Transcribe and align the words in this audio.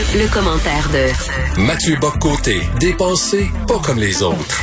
Le, 0.00 0.32
commentaire 0.32 0.88
de 0.94 1.60
Mathieu 1.60 1.94
Boccoté, 2.00 2.62
dépensé 2.80 3.50
pas 3.68 3.78
comme 3.84 3.98
les 3.98 4.22
autres. 4.22 4.62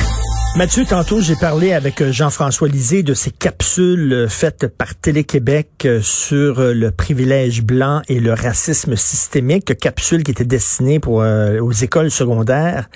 Mathieu, 0.56 0.84
tantôt, 0.84 1.20
j'ai 1.20 1.36
parlé 1.36 1.72
avec 1.72 2.02
euh, 2.02 2.10
Jean-François 2.10 2.66
Lisée 2.66 3.04
de 3.04 3.14
ces 3.14 3.30
capsules 3.30 4.12
euh, 4.12 4.28
faites 4.28 4.66
par 4.66 4.96
Télé-Québec 4.96 5.68
euh, 5.84 6.00
sur 6.02 6.60
le 6.60 6.90
privilège 6.90 7.62
blanc 7.62 8.02
et 8.08 8.18
le 8.18 8.32
racisme 8.32 8.96
systémique, 8.96 9.78
capsules 9.78 10.24
qui 10.24 10.32
étaient 10.32 10.44
destinées 10.44 10.98
pour, 10.98 11.22
aux 11.60 11.72
écoles 11.72 12.10
secondaires. 12.10 12.88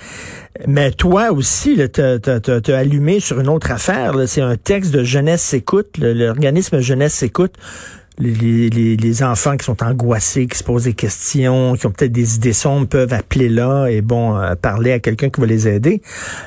Mais 0.67 0.91
toi 0.91 1.31
aussi, 1.31 1.79
tu 1.93 2.01
as, 2.01 2.75
allumé 2.77 3.21
sur 3.21 3.39
une 3.39 3.47
autre 3.47 3.71
affaire. 3.71 4.15
C'est 4.27 4.41
un 4.41 4.57
texte 4.57 4.91
de 4.91 5.05
Jeunesse 5.05 5.53
Écoute, 5.53 5.97
l'organisme 5.97 6.81
Jeunesse 6.81 7.23
Écoute 7.23 7.53
les, 8.19 9.23
enfants 9.23 9.57
qui 9.57 9.65
sont 9.65 9.83
angoissés, 9.83 10.47
qui 10.47 10.57
se 10.57 10.63
posent 10.63 10.85
des 10.85 10.93
questions, 10.93 11.75
qui 11.75 11.85
ont 11.85 11.91
peut-être 11.91 12.11
des 12.11 12.35
idées 12.35 12.53
sombres, 12.53 12.87
peuvent 12.87 13.13
appeler 13.13 13.49
là 13.49 13.87
et 13.87 14.01
bon 14.01 14.37
euh, 14.37 14.55
parler 14.55 14.91
à 14.91 14.99
quelqu'un 14.99 15.29
qui 15.29 15.41
va 15.41 15.47
les 15.47 15.67
aider. 15.67 16.01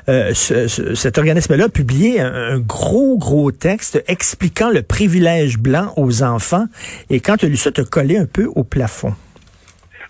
Euh, 0.08 0.32
cet 0.34 1.18
organisme-là 1.18 1.64
a 1.64 1.68
publié 1.68 2.20
un, 2.20 2.58
gros, 2.58 3.18
gros 3.18 3.50
texte 3.52 4.02
expliquant 4.08 4.70
le 4.70 4.82
privilège 4.82 5.58
blanc 5.58 5.92
aux 5.96 6.22
enfants. 6.22 6.66
Et 7.10 7.20
quand 7.20 7.36
tu 7.36 7.46
as 7.46 7.48
lu 7.48 7.56
ça, 7.56 7.70
as 7.76 7.84
collé 7.84 8.16
un 8.16 8.26
peu 8.26 8.46
au 8.54 8.64
plafond. 8.64 9.14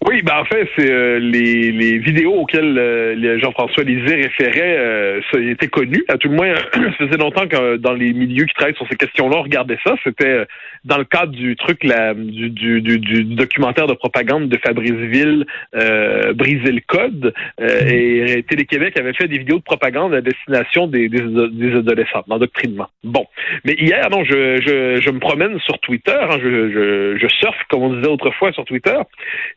Oui, 0.09 0.23
ben 0.23 0.39
en 0.39 0.45
fait, 0.45 0.69
c'est 0.77 0.89
euh, 0.89 1.19
les, 1.19 1.73
les 1.73 1.99
vidéos 1.99 2.35
auxquelles 2.35 2.79
euh, 2.79 3.41
Jean-François 3.41 3.83
Lisée 3.83 4.15
référait, 4.15 4.79
euh, 4.79 5.21
ça 5.33 5.41
était 5.41 5.67
connu. 5.67 6.05
À 6.07 6.17
tout 6.17 6.29
le 6.29 6.37
moins, 6.37 6.55
ça 6.75 6.91
faisait 6.97 7.17
longtemps 7.17 7.49
que 7.49 7.77
dans 7.77 7.93
les 7.93 8.13
milieux 8.13 8.45
qui 8.45 8.55
travaillent 8.55 8.77
sur 8.77 8.87
ces 8.89 8.97
questions-là, 8.97 9.39
on 9.39 9.43
regardait 9.43 9.79
ça. 9.83 9.97
C'était 10.05 10.29
euh, 10.29 10.45
dans 10.85 10.99
le 10.99 11.05
cadre 11.05 11.33
du 11.33 11.57
truc, 11.57 11.83
la, 11.83 12.15
du, 12.15 12.51
du, 12.51 12.81
du, 12.81 13.25
documentaire 13.25 13.89
de 13.89 13.95
propagande 13.95 14.49
de 14.49 14.57
Fabrice 14.65 14.93
Ville, 14.93 15.45
Briser 15.73 16.71
le 16.71 16.83
code. 16.87 17.35
Mm-hmm. 17.61 18.39
et 18.39 18.43
Télé-Québec 18.45 18.97
avait 19.01 19.13
fait 19.13 19.27
des 19.27 19.39
vidéos 19.39 19.59
de 19.59 19.63
propagande 19.63 20.15
à 20.15 20.21
destination 20.21 20.87
des, 20.87 21.09
des, 21.09 21.23
des 21.51 21.77
adolescents, 21.77 22.23
d'endoctrinement. 22.29 22.87
Bon. 23.03 23.27
Mais 23.65 23.75
hier, 23.75 24.09
non, 24.11 24.23
je, 24.25 24.61
je, 24.65 25.01
je 25.01 25.11
me 25.11 25.19
promène 25.19 25.59
sur 25.61 25.81
Twitter, 25.81 26.17
hein, 26.17 26.39
je, 26.41 26.71
je, 26.71 27.19
je 27.21 27.29
surfe, 27.35 27.59
comme 27.69 27.83
on 27.83 27.95
disait 27.95 28.09
autrefois 28.09 28.53
sur 28.53 28.65
Twitter. 28.65 28.97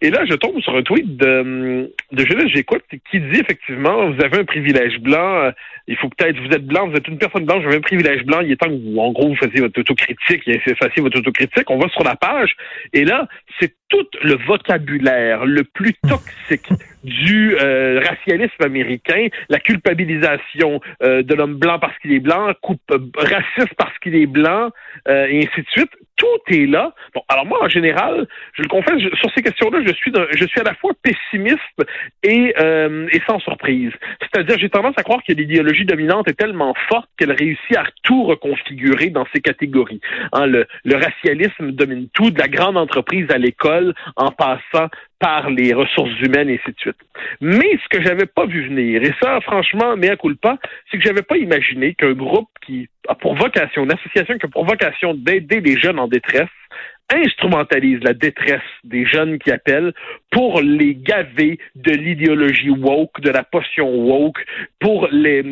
Et 0.02 0.10
là, 0.10 0.26
je 0.28 0.39
tombe 0.40 0.60
sur 0.62 0.76
un 0.76 0.82
tweet 0.82 1.18
de, 1.18 1.94
de 2.12 2.26
Jeunesse 2.26 2.52
J'écoute 2.54 2.84
qui 3.12 3.20
dit 3.20 3.40
effectivement, 3.40 4.12
vous 4.12 4.22
avez 4.24 4.40
un 4.40 4.46
privilège 4.46 5.00
blanc, 5.00 5.44
euh, 5.44 5.52
il 5.88 5.96
faut 5.98 6.10
peut-être, 6.10 6.40
vous 6.40 6.52
êtes 6.52 6.66
blanc, 6.66 6.88
vous 6.88 6.96
êtes 6.96 7.08
une 7.08 7.18
personne 7.18 7.46
blanche, 7.46 7.62
vous 7.62 7.68
avez 7.68 7.78
un 7.78 7.82
privilège 7.82 8.24
blanc, 8.24 8.42
il 8.42 8.52
est 8.52 8.56
temps 8.56 8.68
que 8.68 8.74
vous, 8.74 8.98
en 8.98 9.12
gros, 9.12 9.30
vous 9.30 9.36
fassiez 9.36 9.62
votre 9.62 9.80
autocritique, 9.80 10.48
et 10.48 10.60
fassiez 10.60 11.02
votre 11.02 11.20
autocritique. 11.20 11.70
On 11.70 11.78
va 11.78 11.90
sur 11.90 12.04
la 12.04 12.16
page, 12.16 12.56
et 12.94 13.06
là, 13.06 13.28
c'est 13.60 13.74
tout 13.90 14.08
le 14.24 14.36
vocabulaire 14.46 15.46
le 15.46 15.64
plus 15.64 15.94
toxique 16.08 16.70
du 17.04 17.56
euh, 17.56 18.02
racialisme 18.06 18.64
américain, 18.64 19.28
la 19.50 19.60
culpabilisation 19.60 20.82
euh, 21.04 21.24
de 21.24 21.34
l'homme 21.34 21.56
blanc 21.56 21.80
parce 21.80 21.98
qu'il 22.00 22.14
est 22.14 22.20
blanc, 22.20 22.52
coupe, 22.62 22.82
raciste 23.18 23.74
parce 23.78 23.98
qu'il 24.00 24.16
est 24.16 24.28
blanc, 24.28 24.70
et 25.08 25.48
ainsi 25.48 25.62
de 25.62 25.70
suite 25.70 25.92
tout 26.20 26.54
est 26.54 26.68
là. 26.68 26.94
Bon, 27.16 27.22
alors 27.30 27.46
moi, 27.46 27.64
en 27.64 27.70
général, 27.70 28.28
je 28.54 28.62
le 28.62 28.68
confesse, 28.68 29.00
sur 29.00 29.32
ces 29.34 29.42
questions-là, 29.42 29.80
je 29.86 29.94
suis, 29.94 30.12
je 30.32 30.46
suis 30.46 30.60
à 30.60 30.64
la 30.64 30.76
fois 30.76 30.92
pessimiste 31.02 31.58
et, 32.24 32.54
euh, 32.60 33.08
et 33.12 33.22
sans 33.26 33.40
surprise. 33.40 33.92
C'est-à-dire, 34.22 34.58
j'ai 34.60 34.70
tendance 34.70 34.96
à 34.98 35.04
croire 35.04 35.22
que 35.26 35.34
l'idéologie 35.34 35.86
dominante 35.86 36.28
est 36.28 36.38
tellement 36.38 36.76
forte 36.90 37.10
qu'elle 37.18 37.32
réussit 37.32 37.78
à 37.78 37.86
tout 38.04 38.24
reconfigurer 38.26 39.10
dans 39.10 39.26
ces 39.34 39.40
catégories. 39.40 40.02
Hein, 40.34 40.46
le, 40.46 40.68
le 40.84 40.96
racialisme 40.96 41.72
domine 41.72 42.10
tout, 42.14 42.32
de 42.32 42.40
la 42.40 42.50
grande 42.50 42.78
entreprise 42.78 43.28
à 43.32 43.38
l'école, 43.38 43.94
en 44.18 44.32
passant 44.32 44.90
par 45.20 45.50
les 45.50 45.74
ressources 45.74 46.18
humaines 46.22 46.50
et 46.50 46.54
ainsi 46.54 46.72
de 46.72 46.80
suite. 46.80 46.98
Mais 47.42 47.78
ce 47.84 47.90
que 47.90 48.04
j'avais 48.04 48.26
pas 48.26 48.46
vu 48.46 48.68
venir, 48.68 49.04
et 49.04 49.14
ça, 49.22 49.40
franchement, 49.42 49.98
mea 49.98 50.16
culpa, 50.16 50.58
c'est 50.90 50.98
que 50.98 51.04
j'avais 51.04 51.22
pas 51.22 51.38
imaginé 51.38 51.94
qu'un 51.94 52.14
groupe 52.14 52.50
qui 52.66 52.90
a 53.08 53.16
pour 53.16 53.36
vocation, 53.36 53.84
une 53.84 53.94
association 53.94 54.38
qui 54.38 54.46
a 54.46 54.50
pour 54.50 54.66
vocation 54.66 55.14
d'aider 55.14 55.60
les 55.60 55.78
jeunes 55.78 56.00
en 56.00 56.08
détresse, 56.08 56.50
instrumentalise 57.14 58.00
la 58.04 58.14
détresse 58.14 58.62
des 58.84 59.06
jeunes 59.06 59.40
qui 59.40 59.52
appellent 59.52 59.94
pour 60.32 60.62
les 60.62 60.96
gaver 60.96 61.60
de 61.76 61.92
l'idéologie 61.92 62.70
woke, 62.70 63.20
de 63.22 63.32
la 63.32 63.44
potion 63.44 63.90
woke, 63.90 64.46
pour 64.80 65.08
les 65.12 65.44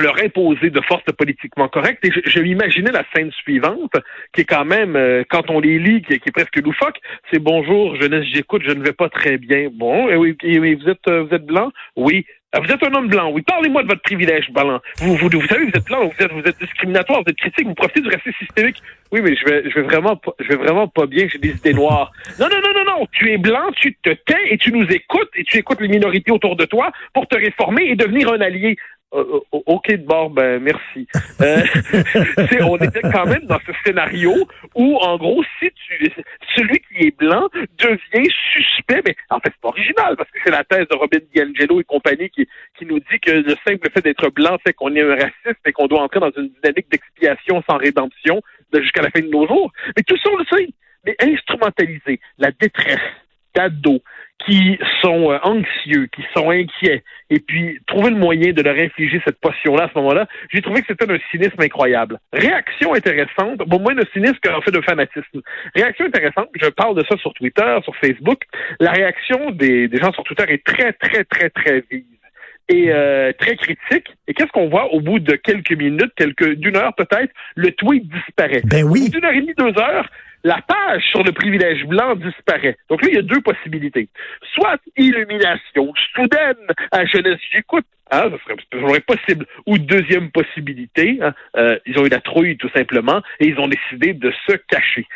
leur 0.00 0.18
imposer 0.22 0.70
de 0.70 0.80
force 0.80 1.04
politiquement 1.16 1.68
correcte. 1.68 2.04
Et 2.04 2.10
je, 2.10 2.20
je 2.24 2.40
m'imaginais 2.40 2.92
la 2.92 3.04
scène 3.14 3.30
suivante, 3.32 3.92
qui 4.32 4.42
est 4.42 4.44
quand 4.44 4.64
même, 4.64 4.96
euh, 4.96 5.24
quand 5.28 5.50
on 5.50 5.60
les 5.60 5.78
lit, 5.78 6.02
qui, 6.02 6.14
est 6.14 6.32
presque 6.32 6.56
loufoque, 6.56 6.98
c'est 7.30 7.38
bonjour, 7.38 7.96
jeunesse, 7.96 8.26
j'écoute, 8.32 8.62
je 8.66 8.72
ne 8.72 8.82
vais 8.82 8.92
pas 8.92 9.08
très 9.08 9.38
bien. 9.38 9.68
Bon, 9.72 10.08
et 10.08 10.16
oui, 10.16 10.36
oui, 10.42 10.74
vous 10.74 10.88
êtes, 10.88 11.06
euh, 11.08 11.24
vous 11.24 11.34
êtes 11.34 11.46
blanc? 11.46 11.70
Oui. 11.96 12.26
Ah, 12.56 12.60
vous 12.60 12.70
êtes 12.70 12.84
un 12.84 12.94
homme 12.94 13.08
blanc, 13.08 13.32
oui. 13.32 13.42
Parlez-moi 13.42 13.82
de 13.82 13.88
votre 13.88 14.02
privilège 14.02 14.48
blanc. 14.52 14.80
Vous, 14.98 15.16
vous, 15.16 15.28
vous 15.28 15.46
savez, 15.48 15.64
vous 15.64 15.72
êtes 15.74 15.86
blanc, 15.86 16.04
vous 16.04 16.24
êtes, 16.24 16.32
vous 16.32 16.48
êtes 16.48 16.56
discriminatoire, 16.60 17.20
vous 17.24 17.30
êtes 17.30 17.36
critique, 17.36 17.66
vous 17.66 17.74
profitez 17.74 18.00
du 18.00 18.08
racisme 18.08 18.30
systémique. 18.38 18.80
Oui, 19.10 19.22
mais 19.22 19.34
je 19.34 19.44
vais, 19.44 19.68
je 19.68 19.74
vais 19.74 19.82
vraiment, 19.82 20.14
pas, 20.14 20.30
je 20.38 20.46
vais 20.48 20.56
vraiment 20.56 20.86
pas 20.86 21.06
bien. 21.06 21.26
J'ai 21.26 21.38
des 21.38 21.50
idées 21.50 21.74
noires. 21.74 22.12
Non, 22.38 22.46
non, 22.48 22.60
non, 22.62 22.72
non, 22.74 22.98
non. 22.98 23.06
Tu 23.10 23.32
es 23.32 23.38
blanc, 23.38 23.70
tu 23.74 23.96
te 24.02 24.10
tais 24.10 24.50
et 24.50 24.58
tu 24.58 24.70
nous 24.70 24.86
écoutes 24.86 25.30
et 25.34 25.42
tu 25.42 25.58
écoutes 25.58 25.80
les 25.80 25.88
minorités 25.88 26.30
autour 26.30 26.54
de 26.54 26.64
toi 26.64 26.92
pour 27.12 27.26
te 27.26 27.36
réformer 27.36 27.90
et 27.90 27.96
devenir 27.96 28.32
un 28.32 28.40
allié. 28.40 28.76
Euh, 29.14 29.40
euh, 29.54 29.58
OK 29.66 29.90
de 29.90 30.04
bord, 30.04 30.30
ben 30.30 30.60
merci. 30.60 31.06
Euh, 31.40 31.62
on 32.62 32.76
était 32.78 33.00
quand 33.00 33.26
même 33.26 33.46
dans 33.46 33.60
ce 33.64 33.72
scénario 33.84 34.34
où, 34.74 34.96
en 34.96 35.16
gros, 35.16 35.44
si 35.60 35.70
tu 35.70 36.10
celui 36.56 36.80
qui 36.80 37.06
est 37.06 37.16
blanc 37.16 37.48
devient 37.78 38.28
suspect, 38.52 39.02
mais 39.06 39.14
en 39.30 39.38
fait, 39.38 39.50
c'est 39.50 39.60
pas 39.60 39.68
original, 39.68 40.16
parce 40.16 40.30
que 40.30 40.38
c'est 40.44 40.50
la 40.50 40.64
thèse 40.64 40.88
de 40.88 40.96
Robin 40.96 41.18
DiAngelo 41.32 41.80
et 41.80 41.84
compagnie 41.84 42.28
qui, 42.30 42.46
nous 42.82 42.98
dit 42.98 43.20
que 43.22 43.30
le 43.30 43.54
simple 43.66 43.88
fait 43.90 44.02
d'être 44.02 44.28
blanc 44.30 44.58
fait 44.66 44.72
qu'on 44.72 44.94
est 44.94 45.02
un 45.02 45.14
raciste 45.14 45.60
et 45.64 45.72
qu'on 45.72 45.86
doit 45.86 46.02
entrer 46.02 46.20
dans 46.20 46.32
une 46.36 46.50
dynamique 46.62 46.90
d'expiation 46.90 47.62
sans 47.68 47.78
rédemption 47.78 48.42
jusqu'à 48.74 49.02
la 49.02 49.10
fin 49.10 49.20
de 49.20 49.28
nos 49.28 49.46
jours. 49.46 49.72
Mais 49.96 50.02
tout 50.02 50.16
ça, 50.18 50.28
on 50.32 50.36
le 50.36 50.44
sait. 50.44 50.68
Mais 51.06 51.16
instrumentaliser 51.20 52.20
la 52.38 52.50
détresse 52.50 52.98
d'ados 53.54 54.00
qui 54.46 54.78
sont 55.00 55.30
euh, 55.30 55.38
anxieux, 55.42 56.06
qui 56.14 56.22
sont 56.36 56.50
inquiets, 56.50 57.02
et 57.30 57.40
puis 57.40 57.78
trouver 57.86 58.10
le 58.10 58.16
moyen 58.16 58.52
de 58.52 58.62
leur 58.62 58.76
infliger 58.76 59.20
cette 59.24 59.40
potion-là 59.40 59.84
à 59.84 59.88
ce 59.88 59.98
moment-là, 59.98 60.26
j'ai 60.52 60.60
trouvé 60.60 60.82
que 60.82 60.88
c'était 60.88 61.10
un 61.10 61.18
cynisme 61.30 61.60
incroyable. 61.60 62.18
Réaction 62.32 62.94
intéressante, 62.94 63.58
bon, 63.66 63.80
moins 63.80 63.94
de 63.94 64.06
cynisme 64.12 64.38
qu'en 64.42 64.60
fait 64.60 64.70
de 64.70 64.80
fanatisme. 64.80 65.40
Réaction 65.74 66.06
intéressante, 66.06 66.48
je 66.60 66.68
parle 66.68 66.96
de 66.96 67.04
ça 67.08 67.16
sur 67.18 67.32
Twitter, 67.34 67.78
sur 67.84 67.96
Facebook. 67.96 68.42
La 68.80 68.92
réaction 68.92 69.50
des, 69.52 69.88
des 69.88 69.98
gens 69.98 70.12
sur 70.12 70.24
Twitter 70.24 70.44
est 70.48 70.64
très, 70.64 70.92
très, 70.92 71.24
très, 71.24 71.50
très 71.50 71.84
vive 71.90 72.04
et 72.68 72.90
euh, 72.90 73.32
très 73.38 73.56
critique. 73.56 74.08
Et 74.26 74.34
qu'est-ce 74.34 74.50
qu'on 74.50 74.68
voit 74.68 74.92
au 74.92 75.00
bout 75.00 75.18
de 75.18 75.36
quelques 75.36 75.72
minutes, 75.72 76.12
quelques 76.16 76.54
d'une 76.54 76.76
heure 76.76 76.94
peut-être, 76.94 77.32
le 77.56 77.70
tweet 77.72 78.08
disparaît. 78.08 78.62
Ben 78.64 78.84
oui. 78.84 79.10
D'une 79.10 79.24
heure 79.24 79.32
et 79.32 79.40
demie, 79.40 79.54
deux 79.56 79.78
heures, 79.80 80.08
la 80.44 80.60
page 80.60 81.02
sur 81.10 81.22
le 81.24 81.32
privilège 81.32 81.84
blanc 81.86 82.14
disparaît. 82.14 82.76
Donc 82.88 83.02
là, 83.02 83.08
il 83.10 83.14
y 83.14 83.18
a 83.18 83.22
deux 83.22 83.40
possibilités. 83.40 84.08
Soit 84.54 84.78
illumination 84.96 85.92
soudaine 86.14 86.68
à 86.92 87.04
jeunesse 87.06 87.40
j'écoute, 87.50 87.86
hein, 88.10 88.30
ça, 88.30 88.54
serait, 88.78 89.00
possible. 89.00 89.46
Ou 89.66 89.78
deuxième 89.78 90.30
possibilité, 90.30 91.18
hein, 91.22 91.34
euh, 91.56 91.78
ils 91.86 91.98
ont 91.98 92.04
eu 92.04 92.10
la 92.10 92.20
trouille 92.20 92.56
tout 92.58 92.70
simplement 92.76 93.22
et 93.40 93.48
ils 93.48 93.58
ont 93.58 93.68
décidé 93.68 94.12
de 94.12 94.32
se 94.46 94.52
cacher. 94.68 95.06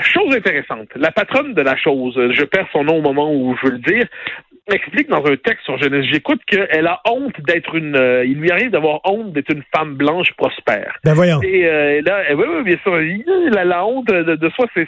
Chose 0.00 0.34
intéressante, 0.34 0.88
la 0.96 1.10
patronne 1.10 1.54
de 1.54 1.62
la 1.62 1.76
chose, 1.76 2.14
je 2.14 2.44
perds 2.44 2.68
son 2.72 2.84
nom 2.84 2.98
au 2.98 3.02
moment 3.02 3.32
où 3.32 3.56
je 3.56 3.66
veux 3.66 3.72
le 3.72 3.78
dire, 3.78 4.06
explique 4.74 5.08
dans 5.08 5.24
un 5.24 5.36
texte 5.36 5.64
sur 5.64 5.78
Jeunesse 5.78 6.04
J'écoute 6.10 6.40
qu'elle 6.46 6.86
a 6.86 7.00
honte 7.06 7.34
d'être 7.46 7.74
une... 7.74 7.96
Euh, 7.96 8.24
il 8.24 8.38
lui 8.38 8.50
arrive 8.50 8.70
d'avoir 8.70 9.00
honte 9.04 9.32
d'être 9.32 9.50
une 9.50 9.62
femme 9.74 9.94
blanche 9.94 10.32
prospère. 10.36 10.94
Ben 11.04 11.14
voyons. 11.14 11.40
Et 11.42 11.66
euh, 11.66 12.02
là, 12.04 12.22
oui, 12.34 12.44
oui, 12.46 12.62
bien 12.64 12.76
sûr, 12.82 12.98
la, 13.50 13.64
la 13.64 13.84
honte 13.84 14.06
de, 14.08 14.36
de 14.36 14.50
soi, 14.50 14.66
c'est 14.74 14.86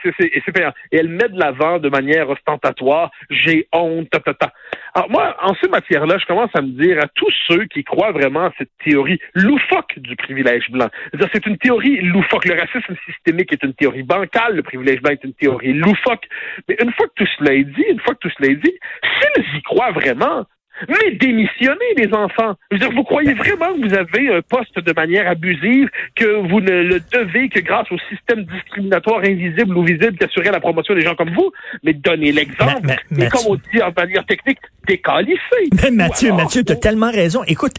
payant. 0.52 0.72
Et 0.92 0.98
elle 0.98 1.08
met 1.08 1.28
de 1.28 1.38
l'avant 1.38 1.78
de 1.78 1.88
manière 1.88 2.28
ostentatoire, 2.28 3.10
j'ai 3.30 3.68
honte, 3.72 4.10
ta, 4.10 4.20
ta, 4.20 4.34
ta. 4.34 4.52
Alors 4.94 5.10
moi, 5.10 5.36
en 5.42 5.54
ces 5.54 5.68
matières-là, 5.68 6.18
je 6.18 6.26
commence 6.26 6.50
à 6.54 6.62
me 6.62 6.68
dire 6.68 6.98
à 6.98 7.06
tous 7.14 7.32
ceux 7.46 7.64
qui 7.66 7.84
croient 7.84 8.12
vraiment 8.12 8.46
à 8.46 8.52
cette 8.58 8.70
théorie 8.84 9.20
loufoque 9.34 9.98
du 9.98 10.16
privilège 10.16 10.68
blanc. 10.70 10.88
C'est 11.32 11.46
une 11.46 11.58
théorie 11.58 12.00
loufoque. 12.00 12.44
Le 12.46 12.60
racisme 12.60 12.96
systémique 13.06 13.52
est 13.52 13.62
une 13.62 13.74
théorie 13.74 14.02
bancale, 14.02 14.56
le 14.56 14.62
privilège 14.62 14.99
blanc 15.00 15.12
est 15.12 15.24
une 15.24 15.34
théorie 15.34 15.72
loufoque. 15.72 16.26
Mais 16.68 16.76
une 16.80 16.92
fois 16.92 17.06
que 17.08 17.24
tout 17.24 17.30
cela 17.38 17.54
est 17.54 17.64
dit, 17.64 17.84
une 17.88 18.00
fois 18.00 18.14
que 18.14 18.20
tout 18.20 18.34
cela 18.38 18.52
est 18.52 18.56
dit, 18.56 18.74
s'ils 19.20 19.56
y 19.58 19.62
croient 19.62 19.92
vraiment, 19.92 20.44
mais 20.88 21.12
démissionnez, 21.12 21.94
les 21.96 22.12
enfants. 22.12 22.54
Je 22.70 22.76
veux 22.76 22.80
dire, 22.80 22.92
vous 22.92 23.04
croyez 23.04 23.34
vraiment 23.34 23.74
que 23.74 23.88
vous 23.88 23.94
avez 23.94 24.34
un 24.34 24.42
poste 24.42 24.78
de 24.78 24.92
manière 24.92 25.28
abusive, 25.28 25.88
que 26.14 26.48
vous 26.48 26.60
ne 26.60 26.82
le 26.82 27.00
devez 27.12 27.48
que 27.48 27.60
grâce 27.60 27.90
au 27.90 27.98
système 28.08 28.44
discriminatoire 28.44 29.20
invisible 29.20 29.76
ou 29.76 29.84
visible 29.84 30.16
qui 30.16 30.24
assurait 30.24 30.52
la 30.52 30.60
promotion 30.60 30.94
des 30.94 31.02
gens 31.02 31.14
comme 31.14 31.34
vous? 31.34 31.50
Mais 31.82 31.92
donnez 31.92 32.32
l'exemple. 32.32 32.94
Et 33.18 33.28
comme 33.28 33.46
on 33.48 33.54
dit 33.56 33.82
en 33.82 33.92
manière 33.96 34.24
technique, 34.26 34.58
décalissez. 34.86 35.38
Mais 35.82 35.90
Mathieu, 35.90 36.32
Mathieu, 36.32 36.64
tu 36.64 36.72
as 36.72 36.76
tellement 36.76 37.10
raison. 37.10 37.42
Écoute, 37.46 37.74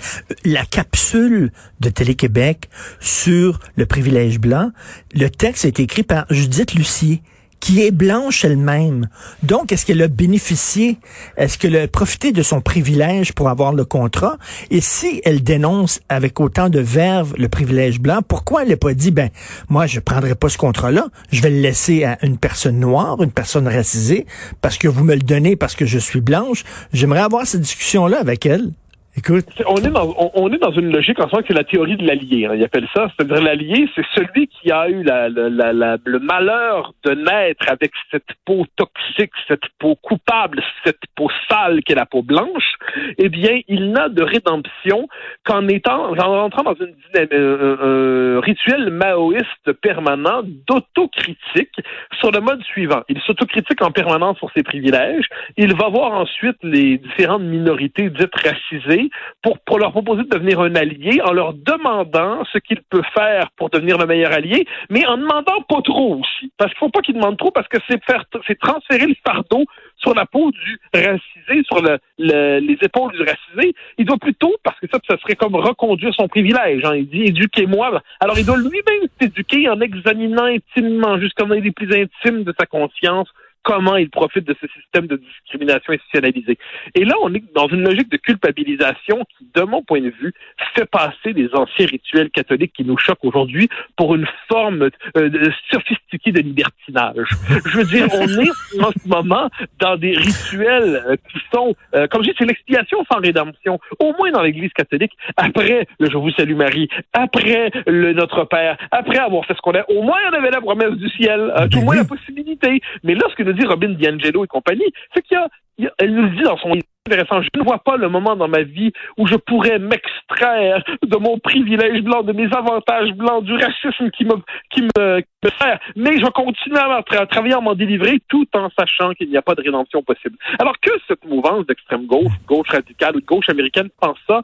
la 0.45 0.63
capsule 0.65 1.51
de 1.79 1.89
Télé-Québec 1.89 2.69
sur 2.99 3.59
le 3.75 3.85
privilège 3.85 4.39
blanc, 4.39 4.71
le 5.13 5.29
texte 5.29 5.65
est 5.65 5.79
écrit 5.79 6.03
par 6.03 6.25
Judith 6.29 6.73
Lucier 6.73 7.21
qui 7.61 7.83
est 7.83 7.91
blanche 7.91 8.43
elle-même. 8.43 9.07
Donc, 9.43 9.71
est-ce 9.71 9.85
qu'elle 9.85 10.01
a 10.01 10.09
bénéficié? 10.09 10.97
Est-ce 11.37 11.57
qu'elle 11.57 11.77
a 11.77 11.87
profité 11.87 12.33
de 12.33 12.43
son 12.43 12.59
privilège 12.59 13.31
pour 13.31 13.47
avoir 13.47 13.71
le 13.71 13.85
contrat? 13.85 14.37
Et 14.71 14.81
si 14.81 15.21
elle 15.23 15.43
dénonce 15.43 16.01
avec 16.09 16.39
autant 16.41 16.67
de 16.67 16.79
verve 16.79 17.33
le 17.37 17.47
privilège 17.47 18.01
blanc, 18.01 18.19
pourquoi 18.27 18.63
elle 18.63 18.69
n'a 18.69 18.77
pas 18.77 18.93
dit, 18.93 19.11
ben, 19.11 19.29
moi, 19.69 19.85
je 19.85 20.01
prendrai 20.01 20.35
pas 20.35 20.49
ce 20.49 20.57
contrat-là, 20.57 21.07
je 21.31 21.41
vais 21.41 21.51
le 21.51 21.61
laisser 21.61 22.03
à 22.03 22.17
une 22.25 22.37
personne 22.37 22.79
noire, 22.79 23.21
une 23.21 23.31
personne 23.31 23.67
racisée, 23.67 24.25
parce 24.59 24.77
que 24.77 24.87
vous 24.87 25.03
me 25.03 25.13
le 25.13 25.21
donnez 25.21 25.55
parce 25.55 25.75
que 25.75 25.85
je 25.85 25.99
suis 25.99 26.21
blanche? 26.21 26.63
J'aimerais 26.91 27.21
avoir 27.21 27.45
cette 27.45 27.61
discussion-là 27.61 28.19
avec 28.19 28.45
elle. 28.45 28.71
Écoute. 29.17 29.45
On 29.67 29.75
est 29.75 30.57
dans, 30.57 30.71
une 30.71 30.93
logique 30.93 31.19
en 31.19 31.27
soi 31.27 31.43
que 31.43 31.51
la 31.51 31.65
théorie 31.65 31.97
de 31.97 32.07
l'allié. 32.07 32.45
Hein, 32.45 32.53
il 32.55 32.63
appelle 32.63 32.87
ça. 32.95 33.07
C'est-à-dire 33.09 33.43
l'allié, 33.43 33.89
c'est 33.93 34.05
celui 34.15 34.47
qui 34.47 34.71
a 34.71 34.87
eu 34.87 35.03
le 35.03 36.19
malheur 36.19 36.93
de 37.03 37.11
naître 37.11 37.65
avec 37.67 37.91
cette 38.09 38.29
peau 38.45 38.65
toxique, 38.77 39.33
cette 39.49 39.67
peau 39.79 39.95
coupable, 39.95 40.63
cette 40.85 41.01
peau 41.15 41.29
sale 41.49 41.81
qu'est 41.83 41.95
la 41.95 42.05
peau 42.05 42.21
blanche. 42.21 42.75
Eh 43.17 43.27
bien, 43.27 43.59
il 43.67 43.91
n'a 43.91 44.07
de 44.07 44.23
rédemption 44.23 45.09
qu'en 45.43 45.67
étant, 45.67 46.11
en 46.11 46.17
entrant 46.17 46.63
dans 46.63 46.75
un, 46.81 48.39
rituel 48.39 48.91
maoïste 48.91 49.73
permanent 49.81 50.41
d'autocritique 50.43 51.75
sur 52.19 52.31
le 52.31 52.39
mode 52.39 52.63
suivant. 52.63 53.01
Il 53.09 53.19
s'autocritique 53.21 53.81
en 53.81 53.91
permanence 53.91 54.37
sur 54.37 54.49
ses 54.55 54.63
privilèges. 54.63 55.25
Il 55.57 55.75
va 55.75 55.89
voir 55.89 56.13
ensuite 56.13 56.57
les 56.63 56.97
différentes 56.97 57.43
minorités 57.43 58.09
dites 58.09 58.35
racisées 58.35 59.00
pour, 59.41 59.79
leur 59.79 59.91
proposer 59.91 60.23
de 60.23 60.29
devenir 60.29 60.59
un 60.59 60.75
allié 60.75 61.21
en 61.23 61.31
leur 61.31 61.53
demandant 61.53 62.43
ce 62.51 62.57
qu'il 62.57 62.81
peut 62.89 63.01
faire 63.13 63.49
pour 63.57 63.69
devenir 63.69 63.97
le 63.97 64.05
meilleur 64.05 64.31
allié, 64.31 64.65
mais 64.89 65.05
en 65.05 65.17
demandant 65.17 65.61
pas 65.67 65.81
trop 65.83 66.15
aussi. 66.15 66.51
Parce 66.57 66.71
qu'il 66.71 66.79
faut 66.79 66.89
pas 66.89 67.01
qu'il 67.01 67.15
demande 67.15 67.37
trop 67.37 67.51
parce 67.51 67.67
que 67.67 67.77
c'est 67.87 68.59
transférer 68.59 69.07
le 69.07 69.15
fardeau 69.25 69.65
sur 69.97 70.13
la 70.13 70.25
peau 70.25 70.51
du 70.51 70.79
racisé, 70.93 71.63
sur 71.65 71.81
le, 71.81 71.99
les 72.17 72.77
épaules 72.81 73.11
du 73.13 73.19
racisé. 73.19 73.73
Il 73.97 74.05
doit 74.05 74.17
plutôt, 74.17 74.55
parce 74.63 74.79
que 74.79 74.87
ça, 74.91 74.99
ça 75.07 75.17
serait 75.17 75.35
comme 75.35 75.55
reconduire 75.55 76.13
son 76.13 76.27
privilège. 76.27 76.83
Hein. 76.85 76.95
Il 76.95 77.07
dit 77.07 77.23
éduquez-moi. 77.23 78.01
Alors 78.19 78.37
il 78.37 78.45
doit 78.45 78.57
lui-même 78.57 79.07
s'éduquer 79.19 79.69
en 79.69 79.79
examinant 79.81 80.45
intimement, 80.45 81.19
jusqu'en 81.19 81.47
les 81.47 81.71
plus 81.71 81.91
intimes 81.93 82.43
de 82.43 82.53
sa 82.59 82.65
conscience, 82.65 83.29
comment 83.63 83.95
ils 83.95 84.09
profitent 84.09 84.47
de 84.47 84.55
ce 84.59 84.67
système 84.67 85.07
de 85.07 85.17
discrimination 85.17 85.93
institutionnalisée. 85.93 86.57
Et 86.95 87.05
là, 87.05 87.15
on 87.21 87.33
est 87.33 87.43
dans 87.53 87.67
une 87.67 87.83
logique 87.83 88.09
de 88.09 88.17
culpabilisation 88.17 89.23
qui, 89.37 89.47
de 89.53 89.61
mon 89.63 89.83
point 89.83 90.01
de 90.01 90.09
vue, 90.09 90.33
fait 90.75 90.85
passer 90.85 91.33
les 91.33 91.49
anciens 91.53 91.85
rituels 91.85 92.29
catholiques 92.31 92.73
qui 92.73 92.83
nous 92.83 92.97
choquent 92.97 93.23
aujourd'hui 93.23 93.69
pour 93.97 94.15
une 94.15 94.27
forme 94.49 94.89
euh, 95.17 95.49
sophistiquée 95.71 96.31
de 96.31 96.39
libertinage. 96.39 97.27
Je 97.65 97.77
veux 97.77 97.83
dire, 97.85 98.07
on 98.13 98.27
est 98.27 98.83
en 98.83 98.91
ce 98.91 99.07
moment 99.07 99.49
dans 99.79 99.95
des 99.95 100.11
rituels 100.11 101.03
euh, 101.07 101.15
qui 101.31 101.39
sont, 101.53 101.75
euh, 101.95 102.07
comme 102.07 102.23
je 102.23 102.29
dis, 102.29 102.35
c'est 102.37 102.45
l'expiation 102.45 103.03
sans 103.11 103.19
rédemption. 103.19 103.79
Au 103.99 104.13
moins 104.17 104.31
dans 104.31 104.41
l'Église 104.41 104.71
catholique, 104.73 105.13
après 105.37 105.87
le 105.99 106.09
Je 106.09 106.17
vous 106.17 106.31
salue 106.31 106.55
Marie, 106.55 106.89
après 107.13 107.71
le 107.85 108.13
Notre 108.13 108.45
Père, 108.45 108.77
après 108.91 109.17
avoir 109.17 109.45
fait 109.45 109.53
ce 109.53 109.61
qu'on 109.61 109.75
a, 109.75 109.83
au 109.89 110.01
moins 110.01 110.19
on 110.31 110.33
avait 110.33 110.51
la 110.51 110.61
promesse 110.61 110.93
du 110.93 111.09
ciel, 111.09 111.53
tout 111.71 111.79
au 111.79 111.81
moins 111.81 111.95
la 111.95 112.05
possibilité. 112.05 112.81
Mais 113.03 113.15
là, 113.15 113.21
ce 113.29 113.35
que 113.35 113.50
dit 113.53 113.65
Robin 113.65 113.89
DiAngelo 113.89 114.45
et 114.45 114.47
compagnie, 114.47 114.91
c'est 115.13 115.21
qu'il 115.21 115.37
y 115.37 115.87
a, 115.87 115.93
elle 115.97 116.13
nous 116.13 116.29
dit 116.29 116.43
dans 116.43 116.57
son 116.57 116.73
intéressant, 117.07 117.41
je 117.41 117.49
ne 117.59 117.63
vois 117.63 117.79
pas 117.79 117.97
le 117.97 118.09
moment 118.09 118.35
dans 118.35 118.47
ma 118.47 118.61
vie 118.61 118.91
où 119.17 119.25
je 119.25 119.35
pourrais 119.35 119.79
m'extraire 119.79 120.83
de 121.03 121.17
mon 121.17 121.39
privilège 121.39 122.01
blanc, 122.03 122.21
de 122.21 122.31
mes 122.31 122.45
avantages 122.53 123.11
blancs, 123.13 123.43
du 123.43 123.53
racisme 123.53 124.11
qui 124.11 124.25
me, 124.25 124.35
qui 124.69 124.83
me, 124.83 125.23
sert, 125.59 125.79
mais 125.95 126.19
je 126.19 126.27
continue 126.27 126.77
à, 126.77 126.97
à 126.97 127.25
travailler 127.25 127.55
à 127.55 127.59
m'en 127.59 127.73
délivrer 127.73 128.19
tout 128.27 128.47
en 128.53 128.69
sachant 128.77 129.13
qu'il 129.13 129.29
n'y 129.29 129.37
a 129.37 129.41
pas 129.41 129.55
de 129.55 129.63
rédemption 129.63 130.03
possible. 130.03 130.37
Alors 130.59 130.79
que 130.79 130.91
cette 131.07 131.25
mouvance 131.25 131.65
d'extrême 131.65 132.05
gauche, 132.05 132.33
gauche 132.47 132.69
radicale 132.69 133.15
ou 133.15 133.21
de 133.21 133.25
gauche 133.25 133.49
américaine 133.49 133.89
pense 133.99 134.17
ça, 134.29 134.43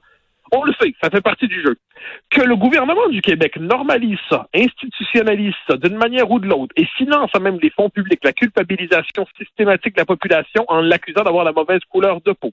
on 0.51 0.63
le 0.63 0.73
sait, 0.79 0.93
ça 1.01 1.09
fait 1.09 1.21
partie 1.21 1.47
du 1.47 1.61
jeu. 1.61 1.75
Que 2.29 2.41
le 2.41 2.55
gouvernement 2.55 3.07
du 3.09 3.21
Québec 3.21 3.57
normalise 3.59 4.19
ça, 4.29 4.47
institutionnalise 4.53 5.53
ça 5.67 5.77
d'une 5.77 5.97
manière 5.97 6.29
ou 6.29 6.39
de 6.39 6.47
l'autre 6.47 6.73
et 6.75 6.85
finance 6.97 7.31
même 7.39 7.59
les 7.61 7.69
fonds 7.69 7.89
publics, 7.89 8.19
la 8.23 8.33
culpabilisation 8.33 9.25
systématique 9.37 9.95
de 9.95 10.01
la 10.01 10.05
population 10.05 10.65
en 10.67 10.81
l'accusant 10.81 11.23
d'avoir 11.23 11.43
la 11.43 11.51
mauvaise 11.51 11.81
couleur 11.89 12.21
de 12.21 12.31
peau. 12.31 12.51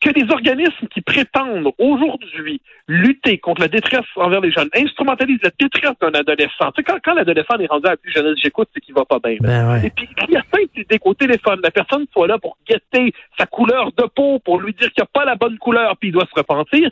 Que 0.00 0.10
des 0.10 0.30
organismes 0.30 0.86
qui 0.88 1.00
prétendent 1.00 1.70
aujourd'hui 1.78 2.60
lutter 2.88 3.38
contre 3.38 3.62
la 3.62 3.68
détresse 3.68 4.04
envers 4.16 4.40
les 4.40 4.50
jeunes 4.50 4.68
instrumentalisent 4.74 5.42
la 5.42 5.50
détresse 5.58 5.96
d'un 6.00 6.12
adolescent. 6.12 6.70
Tu 6.72 6.76
sais, 6.76 6.82
quand, 6.82 6.98
quand 7.02 7.14
l'adolescent 7.14 7.58
est 7.58 7.66
rendu 7.66 7.86
à 7.86 7.90
la 7.90 7.96
plus 7.96 8.12
jeunesse, 8.12 8.36
j'écoute, 8.42 8.68
c'est 8.74 8.80
qu'il 8.80 8.94
va 8.94 9.04
pas 9.04 9.18
bien. 9.18 9.36
Ben 9.40 9.82
et 9.82 9.90
puis, 9.90 10.08
il 10.28 10.34
y 10.34 10.36
a 10.36 10.42
cinq 10.52 10.68
idées 10.76 10.98
qu'au 10.98 11.14
téléphone, 11.14 11.60
la 11.62 11.70
personne 11.70 12.06
soit 12.12 12.26
là 12.26 12.38
pour 12.38 12.56
guetter 12.68 13.12
sa 13.38 13.46
couleur 13.46 13.92
de 13.92 14.04
peau, 14.14 14.38
pour 14.40 14.60
lui 14.60 14.72
dire 14.72 14.90
qu'il 14.92 15.02
n'a 15.02 15.08
pas 15.12 15.24
la 15.24 15.36
bonne 15.36 15.58
couleur, 15.58 15.96
puis 15.96 16.10
il 16.10 16.12
doit 16.12 16.26
se 16.26 16.38
repentir 16.38 16.90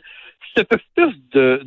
cette 0.55 0.71
espèce 0.71 1.13
de, 1.31 1.65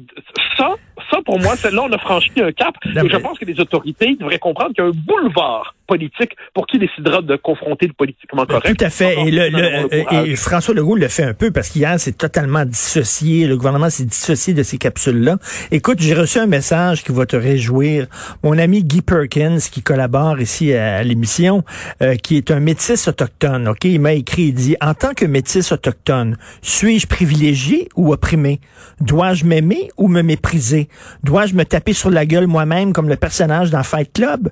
ça, 0.56 0.74
ça 1.10 1.18
pour 1.24 1.38
moi, 1.40 1.56
celle-là, 1.56 1.82
on 1.82 1.92
a 1.92 1.98
franchi 1.98 2.30
un 2.38 2.52
cap. 2.52 2.74
et 2.84 3.08
je 3.08 3.16
pense 3.16 3.38
que 3.38 3.44
les 3.44 3.58
autorités 3.60 4.16
devraient 4.16 4.38
comprendre 4.38 4.74
qu'il 4.74 4.84
y 4.84 4.86
a 4.86 4.90
un 4.90 4.92
boulevard 4.92 5.74
politique 5.86 6.36
pour 6.54 6.66
qui 6.66 6.78
décidera 6.78 7.22
de 7.22 7.36
confronter 7.36 7.86
le 7.86 7.92
politiquement 7.92 8.44
ben, 8.44 8.60
correct. 8.60 8.76
Tout 8.76 8.84
à 8.84 8.90
fait. 8.90 9.16
Et, 9.26 9.30
le, 9.30 10.28
et, 10.28 10.36
François 10.36 10.74
Legault 10.74 10.96
le 10.96 11.08
fait 11.08 11.24
un 11.24 11.34
peu 11.34 11.50
parce 11.50 11.68
qu'hier, 11.68 11.98
c'est 11.98 12.16
totalement 12.16 12.64
dissocié. 12.64 13.46
Le 13.46 13.56
gouvernement 13.56 13.90
s'est 13.90 14.04
dissocié 14.04 14.54
de 14.54 14.62
ces 14.62 14.78
capsules-là. 14.78 15.36
Écoute, 15.70 15.98
j'ai 16.00 16.14
reçu 16.14 16.38
un 16.38 16.46
message 16.46 17.04
qui 17.04 17.12
va 17.12 17.26
te 17.26 17.36
réjouir. 17.36 18.06
Mon 18.42 18.58
ami 18.58 18.82
Guy 18.82 19.02
Perkins, 19.02 19.58
qui 19.58 19.82
collabore 19.82 20.40
ici 20.40 20.72
à, 20.74 21.02
l'émission, 21.02 21.64
euh, 22.02 22.16
qui 22.16 22.36
est 22.36 22.50
un 22.50 22.60
métis 22.60 23.08
autochtone, 23.08 23.68
OK? 23.68 23.84
Il 23.84 24.00
m'a 24.00 24.14
écrit, 24.14 24.44
il 24.44 24.54
dit, 24.54 24.76
en 24.80 24.94
tant 24.94 25.14
que 25.14 25.24
métis 25.24 25.72
autochtone, 25.72 26.36
suis-je 26.62 27.06
privilégié 27.06 27.88
ou 27.96 28.12
opprimé? 28.12 28.60
Dois-je 29.00 29.44
m'aimer 29.44 29.90
ou 29.96 30.08
me 30.08 30.22
mépriser? 30.22 30.88
Dois-je 31.22 31.54
me 31.54 31.64
taper 31.64 31.92
sur 31.92 32.10
la 32.10 32.26
gueule 32.26 32.46
moi-même 32.46 32.92
comme 32.92 33.08
le 33.08 33.16
personnage 33.16 33.70
dans 33.70 33.82
Fight 33.82 34.12
Club? 34.12 34.50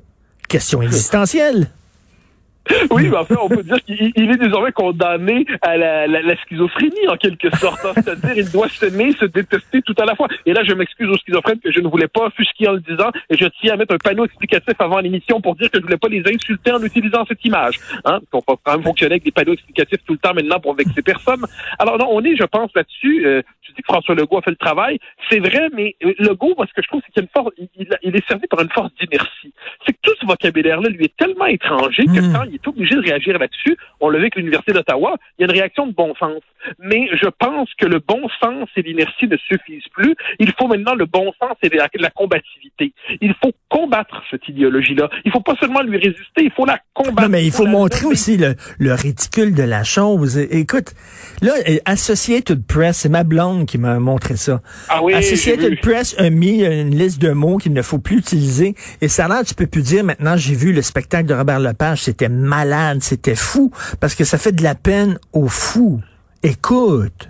Question 0.49 0.83
existentielle. 0.83 1.71
Oui, 2.91 3.09
mais 3.09 3.17
en 3.17 3.25
fait, 3.25 3.37
on 3.37 3.49
peut 3.49 3.63
dire 3.63 3.83
qu'il 3.85 4.31
est 4.31 4.37
désormais 4.37 4.73
condamné 4.73 5.45
à 5.61 5.77
la, 5.77 6.37
schizophrénie, 6.45 7.09
en 7.09 7.17
quelque 7.17 7.55
sorte. 7.57 7.85
Hein. 7.85 7.93
C'est-à-dire, 7.95 8.33
il 8.37 8.51
doit 8.51 8.69
s'aimer, 8.69 9.13
se 9.13 9.27
détester 9.27 9.83
tout 9.83 9.95
à 9.99 10.05
la 10.05 10.15
fois. 10.15 10.29
Et 10.47 10.53
là, 10.53 10.63
je 10.65 10.73
m'excuse 10.73 11.09
aux 11.09 11.17
schizophrènes 11.19 11.61
que 11.61 11.71
je 11.71 11.81
ne 11.81 11.89
voulais 11.89 12.09
pas 12.09 12.31
fusquer 12.31 12.69
en 12.69 12.73
le 12.73 12.81
disant, 12.81 13.11
et 13.29 13.37
je 13.37 13.47
tiens 13.61 13.75
à 13.75 13.77
mettre 13.77 13.95
un 13.95 13.99
panneau 13.99 14.25
explicatif 14.25 14.75
avant 14.79 15.01
l'émission 15.01 15.41
pour 15.41 15.57
dire 15.57 15.71
que 15.71 15.79
je 15.79 15.83
voulais 15.83 15.99
pas 15.99 16.09
les 16.09 16.23
insulter 16.27 16.73
en 16.73 16.83
utilisant 16.83 17.25
cette 17.27 17.45
image. 17.45 17.79
Hein? 18.05 18.21
On 18.33 18.41
peut 18.41 18.55
quand 18.63 18.73
même 18.73 18.83
fonctionner 18.83 19.15
avec 19.15 19.25
des 19.25 19.31
panneaux 19.31 19.53
explicatifs 19.53 20.03
tout 20.07 20.15
le 20.15 20.19
temps 20.19 20.35
maintenant 20.35 20.61
pour 20.61 20.75
vexer 20.75 21.03
personne. 21.03 21.45
Alors 21.79 21.99
non, 21.99 22.09
on 22.11 22.23
est, 22.25 22.37
je 22.37 22.45
pense, 22.45 22.71
là-dessus. 22.75 23.27
Euh, 23.27 23.43
tu 23.61 23.73
dis 23.73 23.83
que 23.83 23.93
François 23.93 24.15
Legault 24.15 24.39
a 24.39 24.43
fait 24.43 24.51
le 24.51 24.57
travail. 24.57 24.99
C'est 25.31 25.39
vrai, 25.39 25.69
mais 25.75 25.97
euh, 26.05 26.15
Legault, 26.19 26.55
moi, 26.57 26.67
ce 26.67 26.73
que 26.73 26.83
je 26.83 26.89
trouve, 26.89 27.03
c'est 27.07 27.13
qu'il 27.13 28.17
est 28.17 28.29
servi 28.29 28.47
par 28.47 28.61
une 28.61 28.71
force 28.71 28.91
d'inertie. 29.01 29.53
Tout 30.05 30.13
ce 30.21 30.27
vocabulaire-là 30.27 30.91
lui 30.91 31.07
est 31.07 31.17
tellement 31.17 31.47
étranger 31.47 32.05
que 32.07 32.21
hmm. 32.21 32.33
quand 32.33 32.43
il 32.45 32.55
est 32.55 32.69
obligé 32.69 32.95
de 32.95 33.01
réagir 33.01 33.39
là-dessus, 33.39 33.77
on 34.01 34.11
l'a 34.11 34.19
vu 34.19 34.25
avec 34.25 34.37
l'Université 34.37 34.73
d'Ottawa, 34.73 35.17
il 35.39 35.43
y 35.43 35.45
a 35.45 35.47
une 35.51 35.59
réaction 35.59 35.87
de 35.87 35.93
bon 35.93 36.15
sens. 36.15 36.41
Mais 36.79 37.09
je 37.21 37.29
pense 37.29 37.69
que 37.79 37.87
le 37.87 37.99
bon 37.99 38.23
sens 38.43 38.69
et 38.77 38.83
l'inertie 38.83 39.27
ne 39.27 39.37
suffisent 39.37 39.89
plus. 39.93 40.15
Il 40.39 40.53
faut 40.59 40.67
maintenant 40.67 40.95
le 40.95 41.07
bon 41.07 41.33
sens 41.41 41.57
et 41.63 41.69
la, 41.69 42.11
combativité. 42.11 42.93
Il 43.21 43.35
faut 43.43 43.53
combattre 43.69 44.23
cette 44.31 44.49
idéologie-là. 44.49 45.09
Il 45.25 45.33
faut 45.33 45.41
pas 45.41 45.55
seulement 45.61 45.83
lui 45.83 45.99
résister, 45.99 46.45
il 46.45 46.51
faut 46.51 46.65
la 46.65 46.79
combattre. 46.95 47.23
Non, 47.23 47.29
mais 47.29 47.45
il 47.45 47.53
faut, 47.53 47.67
montrer 47.67 48.07
aussi 48.07 48.37
le, 48.37 48.55
le, 48.79 48.95
ridicule 48.95 49.55
de 49.55 49.63
la 49.63 49.85
chose. 49.85 50.39
Écoute, 50.39 50.93
là, 51.43 51.53
Associated 51.85 52.67
Press, 52.67 52.99
c'est 52.99 53.09
ma 53.09 53.25
blonde 53.25 53.67
qui 53.67 53.79
m'a 53.79 53.99
montré 53.99 54.37
ça. 54.37 54.61
Ah 54.89 55.03
oui, 55.03 55.15
Associated 55.15 55.81
Press 55.81 56.15
a 56.19 56.31
mis 56.31 56.65
une 56.65 56.97
liste 56.97 57.21
de 57.21 57.31
mots 57.31 57.59
qu'il 57.59 57.73
ne 57.73 57.83
faut 57.83 57.99
plus 57.99 58.19
utiliser. 58.19 58.75
Et 59.01 59.09
ça 59.09 59.29
là, 59.29 59.45
tu 59.45 59.55
peux 59.55 59.67
plus 59.67 59.83
dire 59.83 59.94
maintenant, 60.03 60.37
j'ai 60.37 60.55
vu 60.55 60.73
le 60.73 60.83
spectacle 60.83 61.27
de 61.27 61.35
Robert 61.35 61.61
Lepage, 61.61 62.03
c'était 62.03 62.29
malade, 62.29 63.03
c'était 63.03 63.35
fou, 63.35 63.71
parce 64.01 64.15
que 64.15 64.25
ça 64.25 64.39
fait 64.39 64.53
de 64.53 64.63
la 64.63 64.75
peine 64.75 65.19
aux 65.33 65.49
fous. 65.49 66.01
Écoute. 66.43 67.29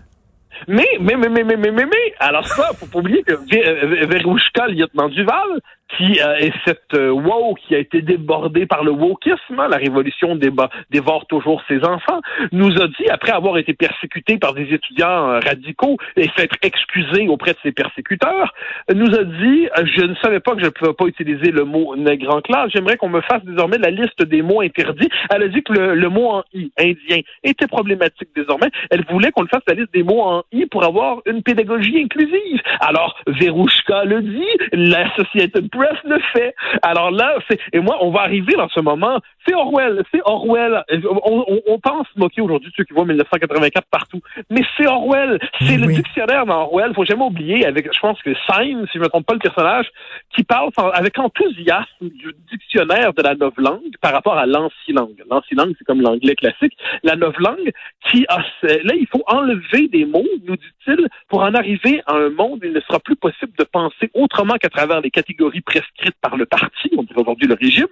Mais, 0.68 0.86
mais, 1.00 1.16
mais, 1.16 1.28
mais, 1.28 1.44
mais, 1.44 1.56
mais, 1.56 1.70
mais, 1.72 1.86
mais, 1.86 2.14
alors 2.18 2.46
ça, 2.46 2.70
faut 2.78 2.86
pas 2.86 2.98
oublier 2.98 3.22
que 3.22 3.34
Verouchka, 3.34 4.68
lieutenant 4.68 5.08
Duval, 5.08 5.60
qui 5.96 6.20
euh, 6.20 6.36
est 6.36 6.52
cette 6.64 6.94
euh, 6.94 7.10
wow 7.10 7.54
qui 7.54 7.74
a 7.74 7.78
été 7.78 8.02
débordée 8.02 8.66
par 8.66 8.84
le 8.84 8.90
wokisme, 8.90 9.58
hein, 9.58 9.68
la 9.68 9.76
révolution 9.76 10.36
dévore 10.36 11.26
toujours 11.26 11.62
ses 11.68 11.84
enfants, 11.84 12.20
nous 12.52 12.72
a 12.80 12.88
dit, 12.88 13.08
après 13.10 13.32
avoir 13.32 13.58
été 13.58 13.74
persécuté 13.74 14.38
par 14.38 14.54
des 14.54 14.72
étudiants 14.72 15.30
euh, 15.30 15.40
radicaux 15.40 15.96
et 16.16 16.28
fait 16.28 16.50
excusé 16.62 17.28
auprès 17.28 17.52
de 17.52 17.58
ses 17.62 17.72
persécuteurs, 17.72 18.52
nous 18.92 19.14
a 19.14 19.24
dit, 19.24 19.68
je 19.84 20.04
ne 20.04 20.14
savais 20.16 20.40
pas 20.40 20.52
que 20.52 20.60
je 20.60 20.66
ne 20.66 20.70
pouvais 20.70 20.94
pas 20.94 21.06
utiliser 21.06 21.50
le 21.50 21.64
mot 21.64 21.96
nègre 21.96 22.34
en 22.34 22.40
classe, 22.40 22.70
j'aimerais 22.72 22.96
qu'on 22.96 23.08
me 23.08 23.20
fasse 23.20 23.44
désormais 23.44 23.78
la 23.78 23.90
liste 23.90 24.22
des 24.22 24.42
mots 24.42 24.60
interdits. 24.60 25.08
Elle 25.30 25.42
a 25.42 25.48
dit 25.48 25.62
que 25.62 25.72
le, 25.72 25.94
le 25.94 26.08
mot 26.08 26.28
en 26.30 26.42
i, 26.52 26.72
indien, 26.78 27.20
était 27.42 27.66
problématique 27.66 28.28
désormais. 28.34 28.70
Elle 28.90 29.04
voulait 29.10 29.30
qu'on 29.30 29.42
le 29.42 29.48
fasse 29.48 29.62
la 29.68 29.74
liste 29.74 29.92
des 29.92 30.02
mots 30.02 30.22
en 30.22 30.42
i 30.52 30.66
pour 30.66 30.84
avoir 30.84 31.18
une 31.26 31.42
pédagogie 31.42 31.98
inclusive. 32.02 32.60
Alors, 32.80 33.18
Verouchka 33.26 34.04
le 34.04 34.22
dit, 34.22 34.54
la 34.72 35.14
société 35.14 35.60
le 36.04 36.18
fait. 36.32 36.54
Alors 36.82 37.10
là, 37.10 37.36
c'est 37.48 37.58
et 37.72 37.80
moi, 37.80 37.98
on 38.00 38.10
va 38.10 38.20
arriver 38.20 38.54
dans 38.54 38.68
ce 38.68 38.80
moment. 38.80 39.20
C'est 39.46 39.54
Orwell, 39.54 40.02
c'est 40.12 40.20
Orwell. 40.24 40.82
On, 41.24 41.44
on, 41.48 41.60
on 41.66 41.78
pense 41.78 42.06
moquer 42.16 42.40
aujourd'hui 42.40 42.72
ceux 42.76 42.84
qui 42.84 42.94
voient 42.94 43.04
1984 43.04 43.86
partout, 43.90 44.20
mais 44.50 44.62
c'est 44.76 44.86
Orwell. 44.86 45.38
C'est 45.60 45.76
le 45.76 45.86
dictionnaire 45.86 46.46
d'Orwell. 46.46 46.94
Faut 46.94 47.04
jamais 47.04 47.24
oublier 47.24 47.66
avec, 47.66 47.92
je 47.92 48.00
pense 48.00 48.20
que 48.22 48.34
Syme, 48.50 48.86
si 48.90 48.98
je 48.98 49.00
me 49.00 49.08
trompe 49.08 49.26
pas 49.26 49.34
le 49.34 49.40
personnage, 49.40 49.86
qui 50.34 50.44
parle 50.44 50.70
avec 50.92 51.18
enthousiasme 51.18 51.86
du 52.00 52.34
dictionnaire 52.50 53.12
de 53.12 53.22
la 53.22 53.34
langue 53.34 53.96
par 54.00 54.12
rapport 54.12 54.36
à 54.36 54.46
l'ancien-langue. 54.46 55.22
L'ancien-langue, 55.30 55.74
c'est 55.78 55.84
comme 55.84 56.00
l'anglais 56.00 56.34
classique. 56.34 56.76
La 57.02 57.14
langue 57.14 57.72
qui 58.10 58.24
a, 58.28 58.38
là, 58.62 58.94
il 58.98 59.06
faut 59.10 59.22
enlever 59.26 59.88
des 59.88 60.04
mots, 60.04 60.24
nous 60.46 60.56
dit-il, 60.56 61.08
pour 61.28 61.42
en 61.42 61.54
arriver 61.54 62.02
à 62.06 62.14
un 62.14 62.30
monde 62.30 62.60
où 62.62 62.66
il 62.66 62.72
ne 62.72 62.80
sera 62.80 62.98
plus 63.00 63.16
possible 63.16 63.52
de 63.58 63.64
penser 63.64 64.10
autrement 64.14 64.54
qu'à 64.54 64.68
travers 64.68 65.00
les 65.00 65.10
catégories 65.10 65.62
prescrites 65.64 66.16
par 66.20 66.36
le 66.36 66.46
parti, 66.46 66.90
on 66.96 67.02
dirait 67.02 67.20
aujourd'hui 67.20 67.46
le 67.46 67.54
régime, 67.54 67.86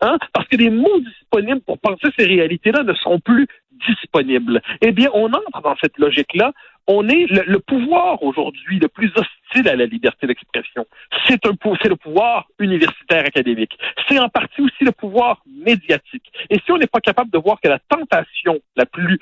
hein, 0.00 0.18
parce 0.32 0.46
que 0.48 0.56
les 0.56 0.70
mots 0.70 1.00
disponibles 1.00 1.60
pour 1.62 1.78
penser 1.78 2.08
ces 2.18 2.26
réalités-là 2.26 2.82
ne 2.82 2.94
seront 2.94 3.20
plus 3.20 3.46
disponibles. 3.86 4.60
Eh 4.80 4.92
bien, 4.92 5.08
on 5.12 5.26
entre 5.32 5.62
dans 5.62 5.76
cette 5.80 5.98
logique-là. 5.98 6.52
On 6.88 7.08
est 7.08 7.26
le, 7.26 7.58
pouvoir 7.60 8.22
aujourd'hui 8.24 8.80
le 8.80 8.88
plus 8.88 9.12
hostile 9.14 9.68
à 9.68 9.76
la 9.76 9.86
liberté 9.86 10.26
d'expression. 10.26 10.84
C'est 11.28 11.38
le 11.44 11.94
pouvoir 11.94 12.46
universitaire 12.58 13.24
académique. 13.24 13.78
C'est 14.08 14.18
en 14.18 14.28
partie 14.28 14.62
aussi 14.62 14.84
le 14.84 14.90
pouvoir 14.90 15.42
médiatique. 15.46 16.32
Et 16.50 16.56
si 16.64 16.72
on 16.72 16.78
n'est 16.78 16.88
pas 16.88 17.00
capable 17.00 17.30
de 17.30 17.38
voir 17.38 17.60
que 17.60 17.68
la 17.68 17.78
tentation 17.78 18.58
la 18.74 18.84
plus 18.86 19.18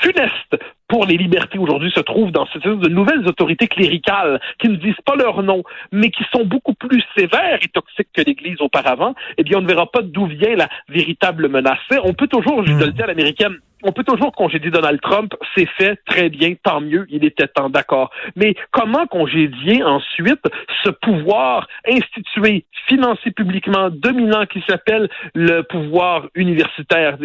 funeste 0.00 0.56
pour 0.88 1.06
les 1.06 1.16
libertés 1.16 1.58
aujourd'hui 1.58 1.90
se 1.90 2.00
trouve 2.00 2.30
dans 2.30 2.46
cette 2.52 2.66
de 2.66 2.88
nouvelles 2.88 3.26
autorités 3.26 3.68
cléricales 3.68 4.40
qui 4.58 4.68
ne 4.68 4.76
disent 4.76 5.00
pas 5.04 5.16
leur 5.16 5.42
nom, 5.42 5.62
mais 5.92 6.10
qui 6.10 6.24
sont 6.32 6.44
beaucoup 6.44 6.74
plus 6.74 7.02
sévères 7.16 7.58
et 7.62 7.68
toxiques 7.68 8.08
que 8.12 8.22
l'Église 8.22 8.60
auparavant, 8.60 9.14
eh 9.38 9.42
bien, 9.42 9.58
on 9.58 9.62
ne 9.62 9.66
verra 9.66 9.86
pas 9.90 10.02
d'où 10.02 10.26
vient 10.26 10.54
la 10.54 10.68
véritable 10.88 11.48
menace. 11.48 11.78
On 12.04 12.14
peut 12.14 12.28
toujours, 12.28 12.64
je 12.64 12.72
le 12.72 12.92
dis 12.92 13.02
à 13.02 13.06
l'américaine, 13.06 13.58
on 13.82 13.92
peut 13.92 14.04
toujours 14.04 14.32
congédier 14.32 14.70
Donald 14.70 15.00
Trump, 15.00 15.34
c'est 15.54 15.66
fait, 15.66 15.96
très 16.06 16.28
bien, 16.28 16.54
tant 16.62 16.80
mieux, 16.80 17.06
il 17.10 17.24
était 17.24 17.46
temps, 17.46 17.68
d'accord. 17.68 18.10
Mais 18.34 18.54
comment 18.70 19.06
congédier 19.06 19.82
ensuite 19.82 20.42
ce 20.84 20.90
pouvoir 20.90 21.66
institué, 21.88 22.64
financé 22.88 23.30
publiquement, 23.30 23.90
dominant 23.90 24.46
qui 24.46 24.62
s'appelle 24.68 25.08
le 25.34 25.62
pouvoir 25.62 26.26
universitaire? 26.34 27.18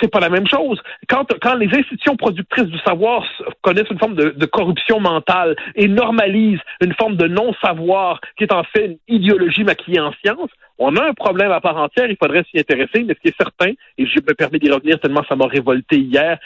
C'est 0.00 0.10
pas 0.10 0.20
la 0.20 0.30
même 0.30 0.48
chose. 0.48 0.80
Quand, 1.08 1.26
quand 1.40 1.54
les 1.54 1.68
institutions 1.68 2.16
productrices 2.16 2.66
du 2.66 2.78
savoir 2.78 3.24
connaissent 3.62 3.90
une 3.90 3.98
forme 3.98 4.14
de, 4.14 4.30
de 4.30 4.46
corruption 4.46 5.00
mentale 5.00 5.56
et 5.74 5.88
normalisent 5.88 6.60
une 6.80 6.94
forme 6.94 7.16
de 7.16 7.28
non-savoir 7.28 8.20
qui 8.36 8.44
est 8.44 8.52
en 8.52 8.64
fait 8.64 8.86
une 8.86 8.98
idéologie 9.08 9.64
maquillée 9.64 10.00
en 10.00 10.12
science, 10.24 10.50
on 10.78 10.96
a 10.96 11.04
un 11.04 11.14
problème 11.14 11.52
à 11.52 11.60
part 11.60 11.76
entière, 11.76 12.10
il 12.10 12.16
faudrait 12.16 12.44
s'y 12.50 12.58
intéresser, 12.58 13.04
mais 13.04 13.14
ce 13.14 13.20
qui 13.20 13.28
est 13.28 13.36
certain, 13.36 13.72
et 13.98 14.06
je 14.06 14.20
me 14.20 14.34
permets 14.34 14.58
d'y 14.58 14.70
revenir 14.70 14.98
tellement 15.00 15.24
ça 15.28 15.36
m'a 15.36 15.46
révolté 15.46 15.96
hier, 15.96 16.38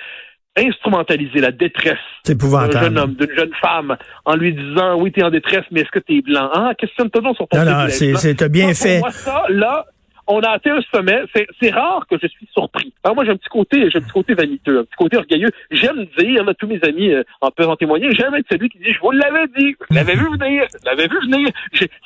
instrumentaliser 0.57 1.41
la 1.41 1.53
détresse 1.53 1.97
d'un 2.27 2.81
jeune 2.81 2.99
homme, 2.99 3.15
d'une 3.15 3.35
jeune 3.35 3.53
femme, 3.61 3.97
en 4.25 4.35
lui 4.35 4.53
disant 4.53 5.01
oui, 5.01 5.13
tu 5.13 5.21
es 5.21 5.23
en 5.23 5.31
détresse, 5.31 5.65
mais 5.71 5.81
est-ce 5.81 5.91
que 5.91 6.01
tu 6.01 6.19
es 6.19 6.21
blanc? 6.21 6.51
Ah, 6.53 6.73
questionne-toi 6.77 7.23
sur 7.35 7.49
ton 7.49 7.59
Non, 7.59 7.65
non, 7.65 7.87
c'est 7.89 8.51
bien 8.51 8.75
fait. 8.75 9.01
Moi, 9.01 9.11
ça, 9.11 9.45
là, 9.49 9.87
on 10.29 10.41
a 10.41 10.51
atteint 10.51 10.77
un 10.77 10.97
sommet. 10.97 11.23
C'est 11.61 11.71
rare 11.71 12.07
que 12.09 12.17
je 12.21 12.29
suis 12.29 12.49
surpris. 12.53 12.93
Alors 13.03 13.15
moi, 13.17 13.25
j'ai 13.25 13.33
un 13.33 13.37
petit 13.37 13.49
côté, 13.49 13.91
j'ai 13.91 13.99
un 13.99 14.03
petit 14.03 14.13
côté 14.13 14.35
vaniteux, 14.35 14.81
un 14.81 14.85
petit 14.85 14.97
côté 14.97 15.17
orgueilleux. 15.17 15.51
J'aime 15.71 16.07
dire, 16.19 16.49
a 16.49 16.55
tous 16.55 16.67
mes 16.67 16.81
amis 16.83 17.11
euh, 17.13 17.23
en 17.41 17.51
peuvent 17.51 17.69
en 17.69 17.77
témoigner, 17.77 18.11
j'aime 18.13 18.35
être 18.35 18.47
celui 18.51 18.69
qui 18.69 18.79
dit, 18.79 18.93
je 18.93 19.01
vous 19.01 19.11
l'avais 19.11 19.47
dit, 19.57 19.75
je 19.91 19.95
l'avais 19.95 20.15
vu 20.15 20.27
venir, 20.39 20.65
je 20.73 20.85
l'avais 20.85 21.09
vu 21.09 21.19
venir. 21.23 21.49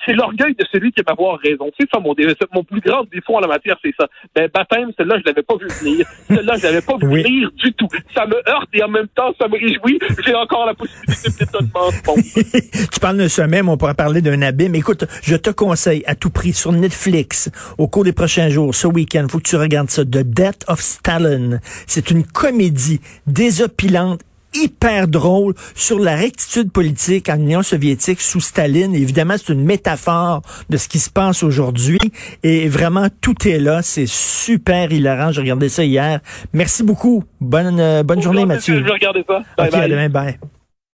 C'est 0.06 0.12
l'orgueil 0.12 0.54
de 0.54 0.64
celui 0.72 0.92
qui 0.92 1.00
aime 1.00 1.06
avoir 1.08 1.38
raison. 1.38 1.70
C'est 1.78 1.88
ça 1.92 2.00
mon, 2.00 2.14
mon 2.52 2.64
plus 2.64 2.80
grand 2.80 3.04
défaut 3.10 3.36
en 3.36 3.40
la 3.40 3.48
matière, 3.48 3.76
c'est 3.82 3.94
ça. 3.98 4.06
Ben, 4.34 4.48
baptême, 4.52 4.90
celle-là, 4.96 5.18
je 5.18 5.24
l'avais 5.26 5.42
pas 5.42 5.56
vu 5.56 5.68
venir. 5.80 6.06
Celle-là, 6.28 6.54
je 6.56 6.62
l'avais 6.62 6.82
pas 6.82 6.96
vu 7.00 7.22
venir 7.22 7.50
du 7.52 7.72
tout. 7.74 7.88
Ça 8.14 8.26
me 8.26 8.36
heurte 8.48 8.68
et 8.72 8.82
en 8.82 8.88
même 8.88 9.08
temps, 9.08 9.32
ça 9.40 9.48
me 9.48 9.54
réjouit. 9.54 9.98
J'ai 10.24 10.34
encore 10.34 10.66
la 10.66 10.74
possibilité 10.74 11.28
de 11.28 11.38
d'étonnement. 11.38 11.90
tu 12.92 13.00
parles 13.00 13.16
d'un 13.16 13.28
sommet, 13.28 13.62
mais 13.62 13.70
on 13.70 13.76
pourrait 13.76 13.94
parler 13.94 14.20
d'un 14.20 14.42
abîme. 14.42 14.74
Écoute, 14.74 15.04
je 15.22 15.36
te 15.36 15.50
conseille 15.50 16.02
à 16.06 16.14
tout 16.14 16.30
prix 16.30 16.52
sur 16.52 16.72
Netflix, 16.72 17.50
au 17.78 17.88
cours 17.88 18.04
des 18.04 18.11
prochains 18.12 18.48
jours, 18.48 18.74
ce 18.74 18.86
week-end, 18.86 19.26
faut 19.30 19.38
que 19.38 19.48
tu 19.48 19.56
regardes 19.56 19.90
ça, 19.90 20.04
The 20.04 20.18
Death 20.18 20.64
of 20.68 20.80
Stalin. 20.80 21.60
C'est 21.86 22.10
une 22.10 22.24
comédie 22.24 23.00
désopilante 23.26 24.20
hyper 24.54 25.08
drôle 25.08 25.54
sur 25.74 25.98
la 25.98 26.16
rectitude 26.16 26.70
politique 26.70 27.28
en 27.28 27.36
Union 27.36 27.62
soviétique 27.62 28.20
sous 28.20 28.40
Staline. 28.40 28.94
Évidemment, 28.94 29.34
c'est 29.38 29.52
une 29.52 29.64
métaphore 29.64 30.42
de 30.68 30.76
ce 30.76 30.88
qui 30.88 30.98
se 30.98 31.10
passe 31.10 31.42
aujourd'hui. 31.42 31.98
Et 32.42 32.68
vraiment, 32.68 33.08
tout 33.20 33.48
est 33.48 33.58
là. 33.58 33.82
C'est 33.82 34.08
super 34.08 34.92
hilarant. 34.92 35.32
J'ai 35.32 35.40
regardé 35.40 35.68
ça 35.68 35.84
hier. 35.84 36.20
Merci 36.52 36.82
beaucoup. 36.82 37.24
Bonne, 37.40 37.80
euh, 37.80 38.02
bonne 38.02 38.22
journée, 38.22 38.46
Mathieu. 38.46 38.78
Je 38.78 38.84
vais 38.84 38.90
regarder 38.90 39.24
ça. 39.26 39.42
Bye 39.56 39.74
À 39.74 39.88
demain. 39.88 40.08
Bye. 40.08 40.38